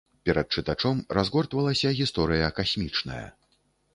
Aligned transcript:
Перад 0.27 0.47
чытачом 0.55 1.01
разгортвалася 1.17 1.93
гісторыя 1.99 2.47
касмічная. 2.61 3.23